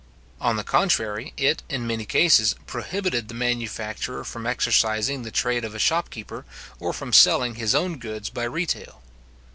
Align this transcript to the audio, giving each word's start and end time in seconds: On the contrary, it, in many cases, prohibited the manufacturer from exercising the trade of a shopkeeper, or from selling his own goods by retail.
On 0.39 0.55
the 0.55 0.63
contrary, 0.63 1.31
it, 1.37 1.61
in 1.69 1.85
many 1.85 2.05
cases, 2.07 2.55
prohibited 2.65 3.27
the 3.27 3.35
manufacturer 3.35 4.23
from 4.23 4.47
exercising 4.47 5.21
the 5.21 5.29
trade 5.29 5.63
of 5.63 5.75
a 5.75 5.77
shopkeeper, 5.79 6.43
or 6.79 6.91
from 6.91 7.13
selling 7.13 7.53
his 7.53 7.75
own 7.75 7.99
goods 7.99 8.31
by 8.31 8.45
retail. 8.45 9.03